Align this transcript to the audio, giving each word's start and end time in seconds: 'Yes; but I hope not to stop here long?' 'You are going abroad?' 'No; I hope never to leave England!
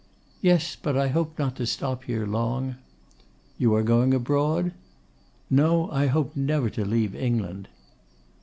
'Yes; 0.41 0.75
but 0.75 0.97
I 0.97 1.09
hope 1.09 1.37
not 1.37 1.55
to 1.57 1.67
stop 1.67 2.05
here 2.05 2.25
long?' 2.25 2.73
'You 3.59 3.75
are 3.75 3.83
going 3.83 4.15
abroad?' 4.15 4.71
'No; 5.47 5.91
I 5.91 6.07
hope 6.07 6.35
never 6.35 6.71
to 6.71 6.83
leave 6.83 7.13
England! 7.13 7.67